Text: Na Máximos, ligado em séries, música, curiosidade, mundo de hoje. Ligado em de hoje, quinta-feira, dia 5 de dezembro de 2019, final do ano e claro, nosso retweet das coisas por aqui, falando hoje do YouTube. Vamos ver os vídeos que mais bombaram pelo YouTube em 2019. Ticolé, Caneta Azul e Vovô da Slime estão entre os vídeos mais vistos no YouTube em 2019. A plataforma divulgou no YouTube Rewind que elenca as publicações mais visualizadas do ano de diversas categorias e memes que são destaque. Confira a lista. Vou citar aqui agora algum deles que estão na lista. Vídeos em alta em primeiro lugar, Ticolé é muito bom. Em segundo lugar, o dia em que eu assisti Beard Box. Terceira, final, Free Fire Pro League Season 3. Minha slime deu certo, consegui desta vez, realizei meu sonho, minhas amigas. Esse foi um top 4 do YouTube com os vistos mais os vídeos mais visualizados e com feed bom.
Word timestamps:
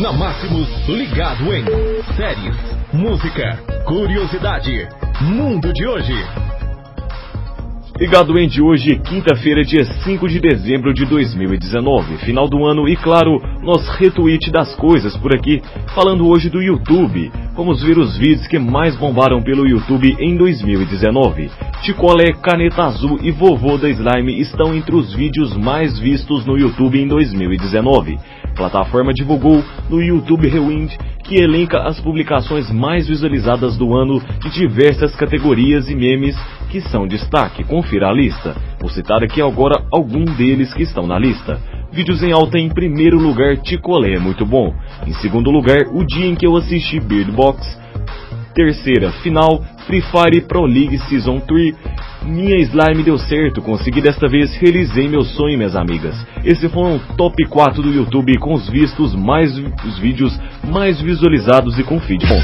Na 0.00 0.10
Máximos, 0.10 0.68
ligado 0.88 1.52
em 1.52 1.64
séries, 2.16 2.56
música, 2.94 3.58
curiosidade, 3.84 4.88
mundo 5.20 5.70
de 5.70 5.86
hoje. 5.86 6.14
Ligado 7.98 8.38
em 8.38 8.48
de 8.48 8.62
hoje, 8.62 8.98
quinta-feira, 9.00 9.62
dia 9.62 9.84
5 9.84 10.26
de 10.30 10.40
dezembro 10.40 10.94
de 10.94 11.04
2019, 11.04 12.16
final 12.24 12.48
do 12.48 12.64
ano 12.64 12.88
e 12.88 12.96
claro, 12.96 13.38
nosso 13.62 13.90
retweet 13.92 14.50
das 14.50 14.74
coisas 14.76 15.14
por 15.18 15.34
aqui, 15.34 15.62
falando 15.94 16.26
hoje 16.26 16.48
do 16.48 16.62
YouTube. 16.62 17.30
Vamos 17.54 17.82
ver 17.82 17.98
os 17.98 18.16
vídeos 18.16 18.46
que 18.46 18.58
mais 18.58 18.96
bombaram 18.96 19.42
pelo 19.42 19.68
YouTube 19.68 20.16
em 20.18 20.36
2019. 20.38 21.50
Ticolé, 21.82 22.32
Caneta 22.32 22.84
Azul 22.84 23.18
e 23.22 23.30
Vovô 23.30 23.76
da 23.76 23.90
Slime 23.90 24.40
estão 24.40 24.74
entre 24.74 24.96
os 24.96 25.12
vídeos 25.12 25.54
mais 25.54 25.98
vistos 25.98 26.46
no 26.46 26.56
YouTube 26.56 26.98
em 26.98 27.06
2019. 27.06 28.18
A 28.44 28.48
plataforma 28.54 29.12
divulgou 29.12 29.62
no 29.90 30.00
YouTube 30.00 30.48
Rewind 30.48 30.96
que 31.24 31.36
elenca 31.36 31.82
as 31.82 32.00
publicações 32.00 32.70
mais 32.70 33.06
visualizadas 33.06 33.76
do 33.76 33.94
ano 33.94 34.18
de 34.40 34.50
diversas 34.50 35.14
categorias 35.14 35.90
e 35.90 35.94
memes 35.94 36.36
que 36.70 36.80
são 36.80 37.06
destaque. 37.06 37.64
Confira 37.64 38.08
a 38.08 38.12
lista. 38.12 38.56
Vou 38.80 38.88
citar 38.88 39.22
aqui 39.22 39.42
agora 39.42 39.84
algum 39.92 40.24
deles 40.24 40.72
que 40.72 40.84
estão 40.84 41.06
na 41.06 41.18
lista. 41.18 41.60
Vídeos 41.92 42.22
em 42.22 42.32
alta 42.32 42.58
em 42.58 42.70
primeiro 42.70 43.18
lugar, 43.18 43.58
Ticolé 43.58 44.14
é 44.14 44.18
muito 44.18 44.46
bom. 44.46 44.74
Em 45.06 45.12
segundo 45.14 45.50
lugar, 45.50 45.82
o 45.92 46.02
dia 46.04 46.26
em 46.26 46.34
que 46.34 46.46
eu 46.46 46.56
assisti 46.56 46.98
Beard 46.98 47.30
Box. 47.30 47.60
Terceira, 48.54 49.12
final, 49.22 49.62
Free 49.86 50.00
Fire 50.00 50.40
Pro 50.42 50.64
League 50.64 50.98
Season 51.00 51.38
3. 51.40 51.74
Minha 52.24 52.56
slime 52.60 53.02
deu 53.02 53.18
certo, 53.18 53.60
consegui 53.60 54.00
desta 54.00 54.26
vez, 54.26 54.54
realizei 54.56 55.06
meu 55.06 55.22
sonho, 55.22 55.58
minhas 55.58 55.76
amigas. 55.76 56.14
Esse 56.42 56.66
foi 56.68 56.82
um 56.82 56.98
top 57.16 57.46
4 57.46 57.82
do 57.82 57.92
YouTube 57.92 58.38
com 58.38 58.54
os 58.54 58.68
vistos 58.70 59.14
mais 59.14 59.52
os 59.58 59.98
vídeos 59.98 60.38
mais 60.64 61.00
visualizados 61.00 61.78
e 61.78 61.82
com 61.82 62.00
feed 62.00 62.24
bom. 62.26 62.40